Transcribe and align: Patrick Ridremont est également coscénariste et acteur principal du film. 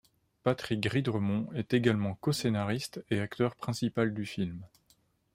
Patrick 0.41 0.83
Ridremont 0.87 1.47
est 1.53 1.75
également 1.75 2.15
coscénariste 2.15 3.05
et 3.11 3.19
acteur 3.19 3.55
principal 3.55 4.15
du 4.15 4.25
film. 4.25 4.63